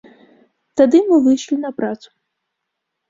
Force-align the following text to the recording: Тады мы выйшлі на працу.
Тады 0.79 1.01
мы 1.09 1.19
выйшлі 1.27 1.55
на 1.67 1.71
працу. 1.83 2.09